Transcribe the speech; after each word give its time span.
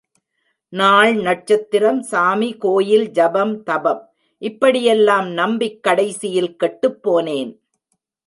நாள், 0.73 1.15
நட்சத்திரம், 1.15 2.01
சாமி, 2.01 2.57
கோயில், 2.57 3.11
ஜெபம், 3.11 3.63
தபம் 3.63 4.09
இப்படி 4.37 4.87
யெல்லாம் 4.87 5.27
நம்பிக் 5.33 5.83
கடைசியில் 5.83 6.55
கெட்டுப்போனேன். 6.63 7.51